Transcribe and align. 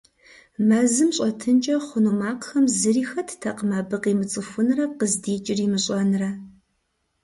Мэзым 0.67 1.09
щӏэтынкӏэ 1.15 1.75
хъуну 1.85 2.13
макъхэм 2.19 2.65
зыри 2.79 3.03
хэттэкъым 3.09 3.71
абы 3.79 3.97
къимыцӏыхунрэ 4.03 4.85
къыздикӏыр 4.99 5.59
имыщӏэнрэ. 5.65 6.29